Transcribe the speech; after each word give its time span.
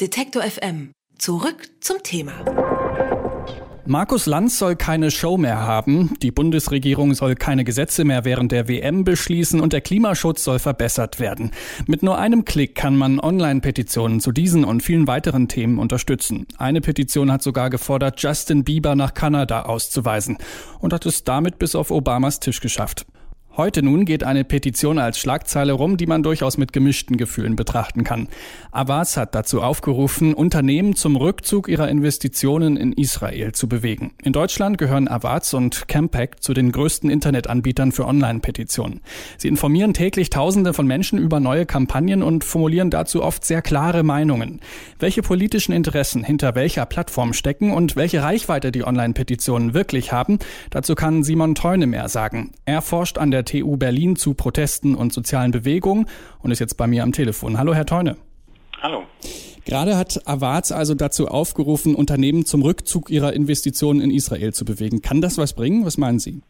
Detektor 0.00 0.42
FM. 0.42 0.92
Zurück 1.18 1.68
zum 1.80 2.02
Thema. 2.02 2.32
Markus 3.84 4.24
Lanz 4.24 4.58
soll 4.58 4.74
keine 4.74 5.10
Show 5.10 5.36
mehr 5.36 5.60
haben, 5.60 6.14
die 6.22 6.30
Bundesregierung 6.30 7.12
soll 7.12 7.34
keine 7.34 7.64
Gesetze 7.64 8.04
mehr 8.04 8.24
während 8.24 8.50
der 8.50 8.66
WM 8.66 9.04
beschließen 9.04 9.60
und 9.60 9.74
der 9.74 9.82
Klimaschutz 9.82 10.42
soll 10.42 10.58
verbessert 10.58 11.20
werden. 11.20 11.50
Mit 11.86 12.02
nur 12.02 12.16
einem 12.16 12.46
Klick 12.46 12.74
kann 12.74 12.96
man 12.96 13.20
Online-Petitionen 13.20 14.20
zu 14.20 14.32
diesen 14.32 14.64
und 14.64 14.82
vielen 14.82 15.06
weiteren 15.06 15.48
Themen 15.48 15.78
unterstützen. 15.78 16.46
Eine 16.56 16.80
Petition 16.80 17.30
hat 17.30 17.42
sogar 17.42 17.68
gefordert, 17.68 18.22
Justin 18.22 18.64
Bieber 18.64 18.94
nach 18.94 19.12
Kanada 19.12 19.64
auszuweisen 19.64 20.38
und 20.78 20.94
hat 20.94 21.04
es 21.04 21.24
damit 21.24 21.58
bis 21.58 21.74
auf 21.74 21.90
Obamas 21.90 22.40
Tisch 22.40 22.60
geschafft. 22.60 23.04
Heute 23.56 23.82
nun 23.82 24.04
geht 24.04 24.22
eine 24.22 24.44
Petition 24.44 25.00
als 25.00 25.18
Schlagzeile 25.18 25.72
rum, 25.72 25.96
die 25.96 26.06
man 26.06 26.22
durchaus 26.22 26.56
mit 26.56 26.72
gemischten 26.72 27.16
Gefühlen 27.16 27.56
betrachten 27.56 28.04
kann. 28.04 28.28
Avaz 28.70 29.16
hat 29.16 29.34
dazu 29.34 29.60
aufgerufen, 29.60 30.34
Unternehmen 30.34 30.94
zum 30.94 31.16
Rückzug 31.16 31.68
ihrer 31.68 31.88
Investitionen 31.88 32.76
in 32.76 32.92
Israel 32.92 33.50
zu 33.50 33.68
bewegen. 33.68 34.12
In 34.22 34.32
Deutschland 34.32 34.78
gehören 34.78 35.08
Avaz 35.08 35.52
und 35.52 35.88
Campact 35.88 36.44
zu 36.44 36.54
den 36.54 36.70
größten 36.70 37.10
Internetanbietern 37.10 37.90
für 37.90 38.06
Online-Petitionen. 38.06 39.00
Sie 39.36 39.48
informieren 39.48 39.94
täglich 39.94 40.30
Tausende 40.30 40.72
von 40.72 40.86
Menschen 40.86 41.18
über 41.18 41.40
neue 41.40 41.66
Kampagnen 41.66 42.22
und 42.22 42.44
formulieren 42.44 42.90
dazu 42.90 43.20
oft 43.20 43.44
sehr 43.44 43.62
klare 43.62 44.04
Meinungen. 44.04 44.60
Welche 45.00 45.22
politischen 45.22 45.72
Interessen 45.72 46.22
hinter 46.22 46.54
welcher 46.54 46.86
Plattform 46.86 47.32
stecken 47.32 47.72
und 47.72 47.96
welche 47.96 48.22
Reichweite 48.22 48.70
die 48.70 48.84
Online-Petitionen 48.84 49.74
wirklich 49.74 50.12
haben, 50.12 50.38
dazu 50.70 50.94
kann 50.94 51.24
Simon 51.24 51.56
Teune 51.56 51.88
mehr 51.88 52.08
sagen. 52.08 52.52
Er 52.64 52.80
forscht 52.80 53.18
an 53.18 53.32
der 53.32 53.44
TU 53.50 53.76
Berlin 53.76 54.16
zu 54.16 54.34
Protesten 54.34 54.94
und 54.94 55.12
sozialen 55.12 55.50
Bewegungen 55.50 56.06
und 56.42 56.50
ist 56.50 56.60
jetzt 56.60 56.76
bei 56.76 56.86
mir 56.86 57.02
am 57.02 57.12
Telefon. 57.12 57.58
Hallo, 57.58 57.74
Herr 57.74 57.86
Teune. 57.86 58.16
Hallo. 58.80 59.04
Gerade 59.64 59.96
hat 59.96 60.26
Avaz 60.26 60.72
also 60.72 60.94
dazu 60.94 61.28
aufgerufen, 61.28 61.94
Unternehmen 61.94 62.46
zum 62.46 62.62
Rückzug 62.62 63.10
ihrer 63.10 63.32
Investitionen 63.32 64.00
in 64.00 64.10
Israel 64.10 64.54
zu 64.54 64.64
bewegen. 64.64 65.02
Kann 65.02 65.20
das 65.20 65.36
was 65.36 65.54
bringen? 65.54 65.84
Was 65.84 65.98
meinen 65.98 66.18
Sie? 66.18 66.42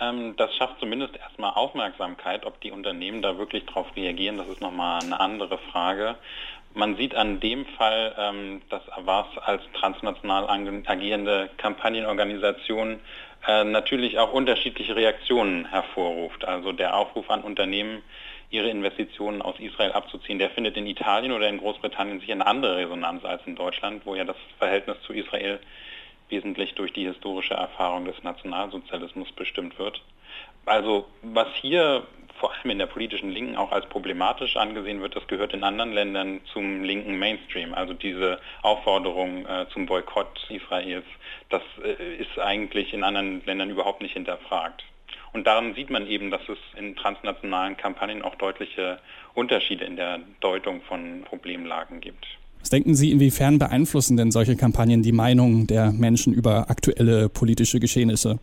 Ähm, 0.00 0.34
das 0.36 0.54
schafft 0.56 0.78
zumindest 0.80 1.16
erstmal 1.16 1.52
Aufmerksamkeit. 1.54 2.44
Ob 2.44 2.60
die 2.60 2.70
Unternehmen 2.70 3.22
da 3.22 3.38
wirklich 3.38 3.64
darauf 3.66 3.86
reagieren, 3.96 4.36
das 4.36 4.48
ist 4.48 4.60
nochmal 4.60 5.02
eine 5.02 5.18
andere 5.18 5.58
Frage. 5.72 6.16
Man 6.78 6.96
sieht 6.96 7.16
an 7.16 7.40
dem 7.40 7.66
Fall, 7.66 8.14
ähm, 8.16 8.62
dass 8.70 8.88
Avaz 8.92 9.26
als 9.44 9.64
transnational 9.72 10.48
agierende 10.48 11.50
Kampagnenorganisation 11.56 13.00
äh, 13.48 13.64
natürlich 13.64 14.20
auch 14.20 14.32
unterschiedliche 14.32 14.94
Reaktionen 14.94 15.64
hervorruft. 15.64 16.44
Also 16.44 16.70
der 16.70 16.94
Aufruf 16.94 17.30
an 17.30 17.42
Unternehmen, 17.42 18.04
ihre 18.50 18.70
Investitionen 18.70 19.42
aus 19.42 19.58
Israel 19.58 19.90
abzuziehen, 19.90 20.38
der 20.38 20.50
findet 20.50 20.76
in 20.76 20.86
Italien 20.86 21.32
oder 21.32 21.48
in 21.48 21.58
Großbritannien 21.58 22.20
sicher 22.20 22.34
eine 22.34 22.46
andere 22.46 22.76
Resonanz 22.76 23.24
als 23.24 23.44
in 23.44 23.56
Deutschland, 23.56 24.06
wo 24.06 24.14
ja 24.14 24.22
das 24.22 24.36
Verhältnis 24.60 24.98
zu 25.04 25.12
Israel 25.12 25.58
wesentlich 26.28 26.76
durch 26.76 26.92
die 26.92 27.06
historische 27.08 27.54
Erfahrung 27.54 28.04
des 28.04 28.22
Nationalsozialismus 28.22 29.32
bestimmt 29.32 29.80
wird. 29.80 30.00
Also 30.64 31.08
was 31.22 31.48
hier 31.60 32.06
vor 32.38 32.52
allem 32.52 32.70
in 32.70 32.78
der 32.78 32.86
politischen 32.86 33.30
Linken 33.30 33.56
auch 33.56 33.72
als 33.72 33.86
problematisch 33.86 34.56
angesehen 34.56 35.00
wird, 35.00 35.16
das 35.16 35.26
gehört 35.26 35.52
in 35.54 35.64
anderen 35.64 35.92
Ländern 35.92 36.40
zum 36.52 36.82
linken 36.84 37.18
Mainstream. 37.18 37.74
Also 37.74 37.94
diese 37.94 38.40
Aufforderung 38.62 39.46
äh, 39.46 39.66
zum 39.72 39.86
Boykott 39.86 40.46
Israels, 40.48 41.04
das 41.50 41.62
äh, 41.82 42.16
ist 42.16 42.38
eigentlich 42.38 42.92
in 42.92 43.04
anderen 43.04 43.44
Ländern 43.44 43.70
überhaupt 43.70 44.02
nicht 44.02 44.12
hinterfragt. 44.14 44.84
Und 45.32 45.46
daran 45.46 45.74
sieht 45.74 45.90
man 45.90 46.06
eben, 46.06 46.30
dass 46.30 46.40
es 46.48 46.58
in 46.78 46.96
transnationalen 46.96 47.76
Kampagnen 47.76 48.22
auch 48.22 48.34
deutliche 48.36 48.98
Unterschiede 49.34 49.84
in 49.84 49.96
der 49.96 50.20
Deutung 50.40 50.80
von 50.82 51.22
Problemlagen 51.24 52.00
gibt. 52.00 52.26
Was 52.60 52.70
denken 52.70 52.94
Sie, 52.94 53.12
inwiefern 53.12 53.58
beeinflussen 53.58 54.16
denn 54.16 54.30
solche 54.30 54.56
Kampagnen 54.56 55.02
die 55.02 55.12
Meinung 55.12 55.66
der 55.66 55.92
Menschen 55.92 56.32
über 56.32 56.70
aktuelle 56.70 57.28
politische 57.28 57.78
Geschehnisse? 57.78 58.40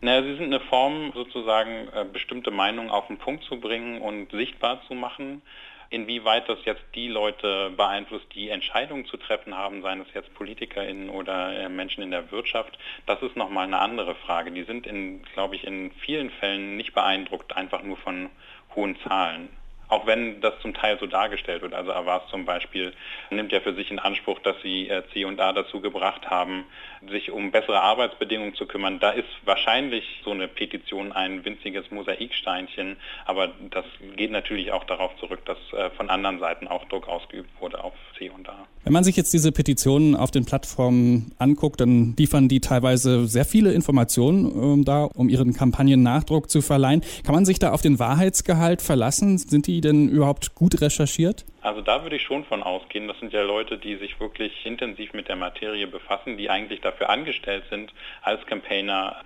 Naja, 0.00 0.22
sie 0.22 0.36
sind 0.36 0.54
eine 0.54 0.60
Form, 0.60 1.12
sozusagen 1.12 1.88
äh, 1.88 2.04
bestimmte 2.04 2.52
Meinungen 2.52 2.90
auf 2.90 3.08
den 3.08 3.18
Punkt 3.18 3.42
zu 3.44 3.58
bringen 3.58 4.00
und 4.00 4.30
sichtbar 4.30 4.80
zu 4.86 4.94
machen. 4.94 5.42
Inwieweit 5.90 6.48
das 6.48 6.58
jetzt 6.64 6.84
die 6.94 7.08
Leute 7.08 7.70
beeinflusst, 7.70 8.26
die 8.34 8.50
Entscheidungen 8.50 9.06
zu 9.06 9.16
treffen 9.16 9.56
haben, 9.56 9.82
seien 9.82 10.00
es 10.00 10.14
jetzt 10.14 10.32
PolitikerInnen 10.34 11.08
oder 11.08 11.52
äh, 11.58 11.68
Menschen 11.68 12.02
in 12.02 12.12
der 12.12 12.30
Wirtschaft, 12.30 12.78
das 13.06 13.20
ist 13.22 13.36
nochmal 13.36 13.64
eine 13.64 13.80
andere 13.80 14.14
Frage. 14.14 14.52
Die 14.52 14.64
sind, 14.64 14.86
in, 14.86 15.22
glaube 15.34 15.56
ich, 15.56 15.64
in 15.64 15.90
vielen 15.92 16.30
Fällen 16.30 16.76
nicht 16.76 16.94
beeindruckt, 16.94 17.56
einfach 17.56 17.82
nur 17.82 17.96
von 17.96 18.30
hohen 18.76 18.96
Zahlen. 19.00 19.48
Auch 19.88 20.06
wenn 20.06 20.40
das 20.40 20.58
zum 20.60 20.74
Teil 20.74 20.98
so 20.98 21.06
dargestellt 21.06 21.62
wird. 21.62 21.74
Also 21.74 21.92
Avas 21.92 22.28
zum 22.30 22.44
Beispiel 22.44 22.92
nimmt 23.30 23.52
ja 23.52 23.60
für 23.60 23.74
sich 23.74 23.90
in 23.90 23.98
Anspruch, 23.98 24.38
dass 24.40 24.60
sie 24.62 24.88
äh, 24.88 25.02
C&A 25.12 25.52
dazu 25.52 25.80
gebracht 25.80 26.28
haben, 26.28 26.64
sich 27.08 27.30
um 27.30 27.50
bessere 27.50 27.80
Arbeitsbedingungen 27.80 28.54
zu 28.54 28.66
kümmern. 28.66 29.00
Da 29.00 29.10
ist 29.10 29.28
wahrscheinlich 29.44 30.04
so 30.24 30.30
eine 30.30 30.48
Petition 30.48 31.12
ein 31.12 31.44
winziges 31.44 31.90
Mosaiksteinchen, 31.90 32.96
aber 33.24 33.48
das 33.70 33.84
geht 34.16 34.30
natürlich 34.30 34.72
auch 34.72 34.84
darauf 34.84 35.16
zurück, 35.18 35.44
dass 35.46 35.58
äh, 35.72 35.90
von 35.90 36.10
anderen 36.10 36.38
Seiten 36.38 36.68
auch 36.68 36.84
Druck 36.88 37.08
ausgeübt 37.08 37.50
wurde 37.60 37.82
auf 37.82 37.94
C&A. 38.18 38.66
Wenn 38.88 38.94
man 38.94 39.04
sich 39.04 39.18
jetzt 39.18 39.34
diese 39.34 39.52
Petitionen 39.52 40.16
auf 40.16 40.30
den 40.30 40.46
Plattformen 40.46 41.32
anguckt, 41.36 41.78
dann 41.78 42.14
liefern 42.16 42.48
die 42.48 42.60
teilweise 42.60 43.26
sehr 43.26 43.44
viele 43.44 43.74
Informationen 43.74 44.80
äh, 44.80 44.84
da, 44.86 45.04
um 45.04 45.28
ihren 45.28 45.52
Kampagnen 45.52 46.02
Nachdruck 46.02 46.48
zu 46.48 46.62
verleihen. 46.62 47.02
Kann 47.22 47.34
man 47.34 47.44
sich 47.44 47.58
da 47.58 47.72
auf 47.72 47.82
den 47.82 47.98
Wahrheitsgehalt 47.98 48.80
verlassen? 48.80 49.36
Sind 49.36 49.66
die 49.66 49.82
denn 49.82 50.08
überhaupt 50.08 50.54
gut 50.54 50.80
recherchiert? 50.80 51.44
Also 51.60 51.82
da 51.82 52.02
würde 52.02 52.16
ich 52.16 52.22
schon 52.22 52.44
von 52.44 52.62
ausgehen. 52.62 53.08
Das 53.08 53.18
sind 53.18 53.34
ja 53.34 53.42
Leute, 53.42 53.76
die 53.76 53.96
sich 53.96 54.18
wirklich 54.20 54.64
intensiv 54.64 55.12
mit 55.12 55.28
der 55.28 55.36
Materie 55.36 55.86
befassen, 55.86 56.38
die 56.38 56.48
eigentlich 56.48 56.80
dafür 56.80 57.10
angestellt 57.10 57.64
sind, 57.68 57.92
als 58.22 58.46
Campaigner 58.46 59.16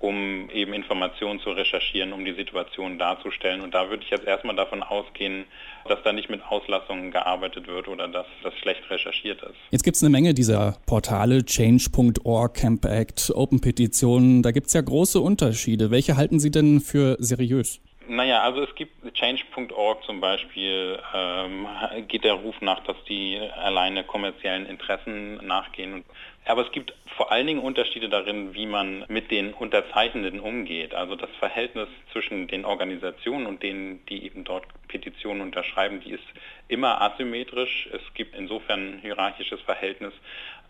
um 0.00 0.48
eben 0.50 0.72
Informationen 0.72 1.40
zu 1.40 1.50
recherchieren, 1.50 2.12
um 2.12 2.24
die 2.24 2.34
Situation 2.34 2.98
darzustellen. 2.98 3.60
Und 3.60 3.74
da 3.74 3.90
würde 3.90 4.02
ich 4.04 4.10
jetzt 4.10 4.26
erstmal 4.26 4.54
davon 4.54 4.82
ausgehen, 4.82 5.44
dass 5.86 6.02
da 6.04 6.12
nicht 6.12 6.30
mit 6.30 6.42
Auslassungen 6.44 7.10
gearbeitet 7.10 7.66
wird 7.66 7.88
oder 7.88 8.08
dass 8.08 8.26
das 8.42 8.54
schlecht 8.58 8.88
recherchiert 8.90 9.42
ist. 9.42 9.56
Jetzt 9.70 9.82
gibt 9.82 9.96
es 9.96 10.02
eine 10.02 10.10
Menge 10.10 10.34
dieser 10.34 10.76
Portale, 10.86 11.44
Change.org, 11.44 12.54
Camp 12.54 12.84
Act, 12.84 13.32
Open 13.34 13.60
Petitionen. 13.60 14.42
Da 14.42 14.52
gibt 14.52 14.68
es 14.68 14.74
ja 14.74 14.80
große 14.80 15.20
Unterschiede. 15.20 15.90
Welche 15.90 16.16
halten 16.16 16.38
Sie 16.38 16.50
denn 16.50 16.80
für 16.80 17.16
seriös? 17.18 17.80
Naja, 18.10 18.40
also 18.42 18.62
es 18.62 18.74
gibt 18.74 19.14
Change.org 19.14 20.02
zum 20.04 20.20
Beispiel, 20.20 20.98
ähm, 21.14 21.66
geht 22.08 22.24
der 22.24 22.34
Ruf 22.34 22.58
nach, 22.62 22.82
dass 22.84 22.96
die 23.06 23.38
alleine 23.38 24.02
kommerziellen 24.02 24.64
Interessen 24.64 25.36
nachgehen. 25.46 26.04
Aber 26.48 26.64
es 26.64 26.72
gibt 26.72 26.94
vor 27.14 27.30
allen 27.30 27.46
Dingen 27.46 27.60
Unterschiede 27.60 28.08
darin, 28.08 28.54
wie 28.54 28.64
man 28.64 29.04
mit 29.08 29.30
den 29.30 29.52
Unterzeichnenden 29.52 30.40
umgeht. 30.40 30.94
Also 30.94 31.14
das 31.14 31.28
Verhältnis 31.38 31.88
zwischen 32.10 32.48
den 32.48 32.64
Organisationen 32.64 33.44
und 33.44 33.62
denen, 33.62 34.04
die 34.06 34.24
eben 34.24 34.44
dort 34.44 34.64
Petitionen 34.88 35.42
unterschreiben, 35.42 36.00
die 36.00 36.12
ist 36.12 36.24
immer 36.66 37.02
asymmetrisch. 37.02 37.90
Es 37.92 38.00
gibt 38.14 38.34
insofern 38.34 38.94
ein 38.94 38.98
hierarchisches 39.00 39.60
Verhältnis, 39.60 40.14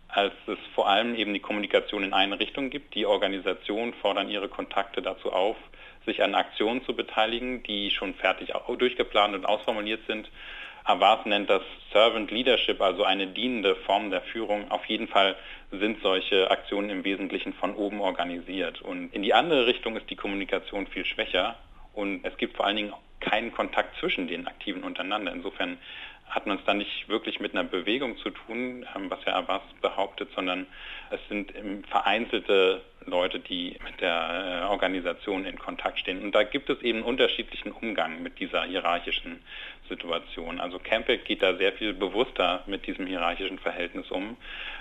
als 0.09 0.33
es 0.49 0.59
vor 0.75 0.89
allem 0.89 1.15
eben 1.15 1.33
die 1.33 1.39
Kommunikation 1.39 2.03
in 2.03 2.13
eine 2.13 2.41
Richtung 2.41 2.71
gibt. 2.71 2.97
Die 2.97 3.07
Organisationen 3.07 3.95
fordern 3.95 4.29
ihre 4.29 4.49
Kontakte 4.49 5.01
dazu 5.01 5.31
auf, 5.31 5.57
sich 6.07 6.25
an 6.25 6.35
Aktionen 6.35 6.85
zu 6.87 6.97
beteiligen, 6.97 7.63
die 7.63 7.93
schon 7.93 8.15
fertig 8.15 8.53
durchgeplant 8.79 9.37
und 9.37 9.47
ausformuliert 9.47 10.01
sind. 10.09 10.29
Havas 10.89 11.27
nennt 11.27 11.51
das 11.51 11.61
Servant 11.93 12.31
Leadership, 12.31 12.81
also 12.81 13.05
eine 13.05 13.27
dienende 13.27 13.77
Form 13.77 14.11
der 14.11 14.23
Führung. 14.23 14.71
Auf 14.71 14.87
jeden 14.87 15.07
Fall 15.07 15.37
sind 15.71 16.01
solche 16.03 16.51
Aktionen 16.51 16.89
im 16.89 17.05
Wesentlichen 17.05 17.53
von 17.53 17.75
oben 17.75 18.01
organisiert. 18.01 18.81
Und 18.81 19.13
in 19.13 19.23
die 19.23 19.35
andere 19.35 19.67
Richtung 19.67 19.97
ist 19.97 20.09
die 20.09 20.17
Kommunikation 20.17 20.87
viel 20.87 21.05
schwächer 21.05 21.57
und 21.93 22.25
es 22.25 22.35
gibt 22.39 22.57
vor 22.57 22.65
allen 22.65 22.77
Dingen 22.77 22.95
keinen 23.21 23.53
Kontakt 23.53 23.99
zwischen 23.99 24.29
den 24.29 24.47
Aktiven 24.47 24.83
untereinander. 24.83 25.31
Insofern 25.31 25.77
hat 26.31 26.47
man 26.47 26.57
es 26.57 26.65
dann 26.65 26.79
nicht 26.79 27.07
wirklich 27.07 27.39
mit 27.39 27.53
einer 27.53 27.65
Bewegung 27.65 28.17
zu 28.17 28.31
tun, 28.31 28.87
ähm, 28.97 29.11
was 29.11 29.23
ja 29.27 29.35
Abbas 29.35 29.63
behauptet, 29.83 30.31
sondern 30.35 30.67
es 31.11 31.21
sind 31.29 31.53
vereinzelte 31.89 32.81
Leute, 33.09 33.41
die 33.41 33.77
mit 33.85 34.01
der 34.01 34.63
äh, 34.63 34.67
Organisation 34.67 35.45
in 35.45 35.59
Kontakt 35.59 35.99
stehen. 35.99 36.23
Und 36.23 36.35
da 36.35 36.43
gibt 36.43 36.71
es 36.71 36.81
eben 36.83 37.03
unterschiedlichen 37.03 37.73
Umgang 37.73 38.23
mit 38.23 38.39
dieser 38.39 38.65
hierarchischen 38.65 39.43
Situation. 39.89 40.61
Also 40.61 40.79
Campbell 40.79 41.19
geht 41.19 41.43
da 41.43 41.57
sehr 41.57 41.73
viel 41.73 41.93
bewusster 41.93 42.63
mit 42.67 42.87
diesem 42.87 43.07
hierarchischen 43.07 43.59
Verhältnis 43.59 44.11
um. 44.11 44.37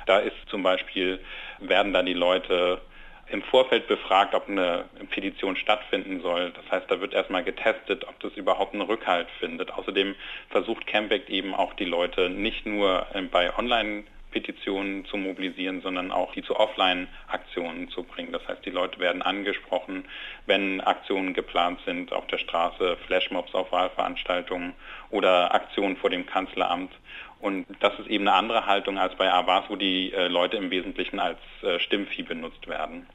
Da 0.05 0.19
ist 0.19 0.35
zum 0.49 0.63
Beispiel, 0.63 1.19
werden 1.59 1.93
da 1.93 2.03
die 2.03 2.13
Leute 2.13 2.81
im 3.29 3.41
Vorfeld 3.43 3.87
befragt, 3.87 4.33
ob 4.33 4.47
eine 4.47 4.85
Petition 5.09 5.57
stattfinden 5.57 6.21
soll. 6.21 6.51
Das 6.51 6.71
heißt, 6.71 6.89
da 6.89 7.01
wird 7.01 7.13
erstmal 7.13 7.43
getestet, 7.43 8.07
ob 8.07 8.19
das 8.21 8.33
überhaupt 8.33 8.73
einen 8.73 8.83
Rückhalt 8.83 9.27
findet. 9.39 9.71
Außerdem 9.71 10.15
versucht 10.49 10.87
Campact 10.87 11.29
eben 11.29 11.53
auch 11.53 11.73
die 11.73 11.85
Leute 11.85 12.29
nicht 12.29 12.65
nur 12.65 13.05
ähm, 13.13 13.29
bei 13.29 13.55
Online 13.57 14.03
Petitionen 14.31 15.05
zu 15.05 15.17
mobilisieren, 15.17 15.81
sondern 15.81 16.11
auch 16.11 16.33
die 16.33 16.43
zu 16.43 16.55
Offline-Aktionen 16.55 17.89
zu 17.89 18.03
bringen. 18.03 18.31
Das 18.31 18.47
heißt, 18.47 18.65
die 18.65 18.69
Leute 18.69 18.99
werden 18.99 19.21
angesprochen, 19.21 20.05
wenn 20.45 20.81
Aktionen 20.81 21.33
geplant 21.33 21.79
sind 21.85 22.11
auf 22.13 22.27
der 22.27 22.37
Straße, 22.37 22.97
Flashmobs 23.07 23.53
auf 23.53 23.71
Wahlveranstaltungen 23.71 24.73
oder 25.09 25.53
Aktionen 25.53 25.97
vor 25.97 26.09
dem 26.09 26.25
Kanzleramt. 26.25 26.91
Und 27.39 27.65
das 27.79 27.97
ist 27.99 28.07
eben 28.07 28.27
eine 28.27 28.37
andere 28.37 28.65
Haltung 28.65 28.97
als 28.97 29.15
bei 29.15 29.31
Abbas, 29.31 29.65
wo 29.69 29.75
die 29.75 30.11
äh, 30.11 30.27
Leute 30.27 30.57
im 30.57 30.71
Wesentlichen 30.71 31.19
als 31.19 31.37
äh, 31.61 31.79
Stimmvieh 31.79 32.23
benutzt 32.23 32.67
werden. 32.67 33.05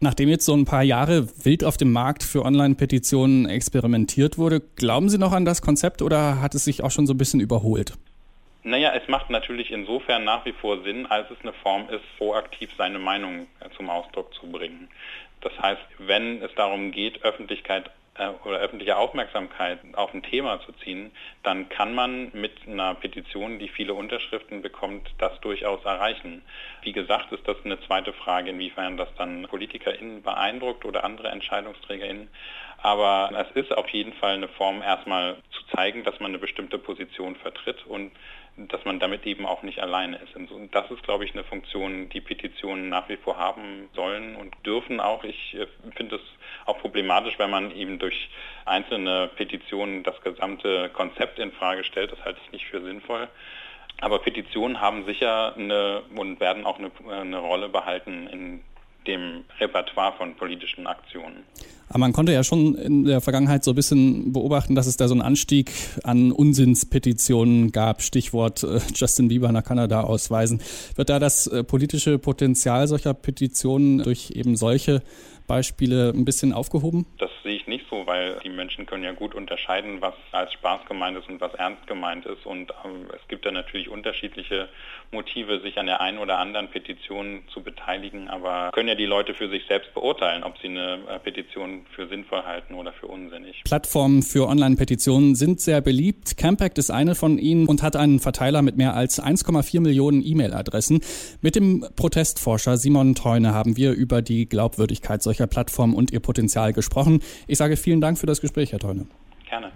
Nachdem 0.00 0.28
jetzt 0.28 0.44
so 0.44 0.54
ein 0.54 0.64
paar 0.64 0.82
Jahre 0.82 1.26
wild 1.44 1.64
auf 1.64 1.76
dem 1.76 1.92
Markt 1.92 2.22
für 2.22 2.44
Online-Petitionen 2.44 3.48
experimentiert 3.48 4.38
wurde, 4.38 4.60
glauben 4.60 5.08
Sie 5.08 5.18
noch 5.18 5.32
an 5.32 5.44
das 5.44 5.62
Konzept 5.62 6.02
oder 6.02 6.40
hat 6.40 6.54
es 6.54 6.64
sich 6.64 6.82
auch 6.82 6.90
schon 6.90 7.06
so 7.06 7.14
ein 7.14 7.18
bisschen 7.18 7.40
überholt? 7.40 7.94
Naja, 8.66 8.94
es 8.94 9.06
macht 9.08 9.28
natürlich 9.28 9.70
insofern 9.70 10.24
nach 10.24 10.46
wie 10.46 10.54
vor 10.54 10.82
Sinn, 10.84 11.04
als 11.04 11.30
es 11.30 11.36
eine 11.42 11.52
Form 11.52 11.86
ist, 11.90 12.02
proaktiv 12.16 12.70
seine 12.78 12.98
Meinung 12.98 13.46
äh, 13.60 13.68
zum 13.76 13.90
Ausdruck 13.90 14.32
zu 14.32 14.50
bringen. 14.50 14.88
Das 15.42 15.52
heißt, 15.60 15.82
wenn 15.98 16.40
es 16.42 16.50
darum 16.54 16.90
geht, 16.90 17.22
Öffentlichkeit 17.22 17.90
äh, 18.14 18.28
oder 18.42 18.60
öffentliche 18.60 18.96
Aufmerksamkeit 18.96 19.80
auf 19.92 20.14
ein 20.14 20.22
Thema 20.22 20.62
zu 20.62 20.72
ziehen, 20.82 21.10
dann 21.42 21.68
kann 21.68 21.94
man 21.94 22.30
mit 22.32 22.52
einer 22.66 22.94
Petition, 22.94 23.58
die 23.58 23.68
viele 23.68 23.92
Unterschriften 23.92 24.62
bekommt, 24.62 25.10
das 25.18 25.38
durchaus 25.40 25.84
erreichen. 25.84 26.40
Wie 26.80 26.92
gesagt, 26.92 27.32
ist 27.32 27.46
das 27.46 27.58
eine 27.66 27.78
zweite 27.82 28.14
Frage, 28.14 28.48
inwiefern 28.48 28.96
das 28.96 29.08
dann 29.18 29.46
PolitikerInnen 29.46 30.22
beeindruckt 30.22 30.86
oder 30.86 31.04
andere 31.04 31.28
EntscheidungsträgerInnen. 31.28 32.28
Aber 32.78 33.30
es 33.38 33.62
ist 33.62 33.76
auf 33.76 33.88
jeden 33.90 34.12
Fall 34.14 34.34
eine 34.34 34.48
Form, 34.48 34.82
erstmal 34.82 35.36
zu 35.50 35.64
zeigen, 35.74 36.04
dass 36.04 36.20
man 36.20 36.30
eine 36.30 36.38
bestimmte 36.38 36.78
Position 36.78 37.34
vertritt 37.36 37.86
und 37.86 38.12
dass 38.56 38.84
man 38.84 39.00
damit 39.00 39.26
eben 39.26 39.46
auch 39.46 39.62
nicht 39.62 39.80
alleine 39.80 40.18
ist. 40.18 40.36
Und 40.36 40.74
das 40.74 40.88
ist, 40.90 41.02
glaube 41.02 41.24
ich, 41.24 41.32
eine 41.32 41.42
Funktion, 41.42 42.08
die 42.08 42.20
Petitionen 42.20 42.88
nach 42.88 43.08
wie 43.08 43.16
vor 43.16 43.36
haben 43.36 43.88
sollen 43.94 44.36
und 44.36 44.54
dürfen 44.64 45.00
auch. 45.00 45.24
Ich 45.24 45.54
äh, 45.54 45.66
finde 45.96 46.16
es 46.16 46.22
auch 46.66 46.78
problematisch, 46.78 47.38
wenn 47.38 47.50
man 47.50 47.72
eben 47.72 47.98
durch 47.98 48.28
einzelne 48.64 49.28
Petitionen 49.34 50.04
das 50.04 50.20
gesamte 50.20 50.88
Konzept 50.90 51.38
in 51.38 51.50
Frage 51.52 51.82
stellt. 51.82 52.12
Das 52.12 52.24
halte 52.24 52.40
ich 52.44 52.52
nicht 52.52 52.66
für 52.66 52.80
sinnvoll. 52.80 53.28
Aber 54.00 54.20
Petitionen 54.20 54.80
haben 54.80 55.04
sicher 55.04 55.54
eine 55.56 56.02
und 56.14 56.38
werden 56.40 56.64
auch 56.64 56.78
eine, 56.78 56.90
eine 57.10 57.38
Rolle 57.38 57.68
behalten 57.68 58.26
in 58.28 58.62
dem 59.06 59.44
Repertoire 59.58 60.12
von 60.12 60.36
politischen 60.36 60.86
Aktionen. 60.86 61.44
Aber 61.94 62.00
man 62.00 62.12
konnte 62.12 62.32
ja 62.32 62.42
schon 62.42 62.74
in 62.74 63.04
der 63.04 63.20
Vergangenheit 63.20 63.62
so 63.62 63.70
ein 63.70 63.76
bisschen 63.76 64.32
beobachten, 64.32 64.74
dass 64.74 64.88
es 64.88 64.96
da 64.96 65.06
so 65.06 65.14
einen 65.14 65.22
Anstieg 65.22 65.70
an 66.02 66.32
Unsinnspetitionen 66.32 67.70
gab. 67.70 68.02
Stichwort 68.02 68.64
äh, 68.64 68.80
Justin 68.92 69.28
Bieber 69.28 69.52
nach 69.52 69.62
Kanada 69.62 70.00
ausweisen. 70.00 70.60
Wird 70.96 71.08
da 71.08 71.20
das 71.20 71.46
äh, 71.46 71.62
politische 71.62 72.18
Potenzial 72.18 72.88
solcher 72.88 73.14
Petitionen 73.14 74.02
durch 74.02 74.32
eben 74.34 74.56
solche 74.56 75.02
Beispiele 75.46 76.10
ein 76.10 76.24
bisschen 76.24 76.52
aufgehoben? 76.52 77.06
Das 77.18 77.30
sehe 77.42 77.56
ich 77.56 77.66
nicht 77.66 77.84
so, 77.90 78.06
weil 78.06 78.38
die 78.42 78.48
Menschen 78.48 78.86
können 78.86 79.04
ja 79.04 79.12
gut 79.12 79.34
unterscheiden, 79.34 80.00
was 80.00 80.14
als 80.32 80.52
Spaß 80.54 80.86
gemeint 80.86 81.18
ist 81.18 81.28
und 81.28 81.40
was 81.40 81.54
ernst 81.54 81.86
gemeint 81.86 82.26
ist. 82.26 82.46
Und 82.46 82.72
ähm, 82.84 83.06
es 83.14 83.28
gibt 83.28 83.44
da 83.44 83.50
natürlich 83.50 83.88
unterschiedliche 83.88 84.68
Motive, 85.12 85.60
sich 85.60 85.78
an 85.78 85.86
der 85.86 86.00
einen 86.00 86.18
oder 86.18 86.38
anderen 86.38 86.68
Petition 86.68 87.42
zu 87.52 87.62
beteiligen, 87.62 88.28
aber 88.28 88.70
können 88.72 88.88
ja 88.88 88.94
die 88.94 89.06
Leute 89.06 89.34
für 89.34 89.48
sich 89.48 89.66
selbst 89.66 89.92
beurteilen, 89.94 90.44
ob 90.44 90.58
sie 90.58 90.68
eine 90.68 90.98
äh, 91.08 91.18
Petition 91.18 91.83
für 91.94 92.08
sinnvoll 92.08 92.42
halten 92.42 92.74
oder 92.74 92.92
für 92.94 93.06
unsinnig. 93.06 93.62
Plattformen 93.64 94.22
für 94.22 94.48
Online-Petitionen 94.48 95.34
sind 95.34 95.60
sehr 95.60 95.80
beliebt. 95.80 96.36
Campact 96.36 96.78
ist 96.78 96.90
eine 96.90 97.14
von 97.14 97.38
ihnen 97.38 97.66
und 97.66 97.82
hat 97.82 97.96
einen 97.96 98.18
Verteiler 98.18 98.62
mit 98.62 98.76
mehr 98.76 98.94
als 98.94 99.22
1,4 99.22 99.80
Millionen 99.80 100.24
E-Mail-Adressen. 100.24 101.00
Mit 101.42 101.54
dem 101.54 101.86
Protestforscher 101.94 102.76
Simon 102.76 103.14
Teune 103.14 103.54
haben 103.54 103.76
wir 103.76 103.92
über 103.92 104.22
die 104.22 104.48
Glaubwürdigkeit 104.48 105.22
solcher 105.22 105.34
solcher 105.34 105.46
Plattformen 105.46 105.94
und 105.94 106.12
ihr 106.12 106.20
Potenzial 106.20 106.72
gesprochen. 106.72 107.20
Ich 107.46 107.58
sage 107.58 107.76
vielen 107.76 108.00
Dank 108.00 108.18
für 108.18 108.26
das 108.26 108.40
Gespräch, 108.40 108.72
Herr 108.72 108.78
Teune. 108.78 109.06
Gerne. 109.48 109.72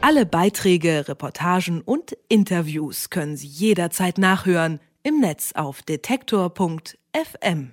Alle 0.00 0.26
Beiträge, 0.26 1.08
Reportagen 1.08 1.80
und 1.80 2.16
Interviews 2.28 3.10
können 3.10 3.36
Sie 3.36 3.48
jederzeit 3.48 4.18
nachhören 4.18 4.80
im 5.02 5.20
Netz 5.20 5.52
auf 5.54 5.82
detektor.fm. 5.82 7.72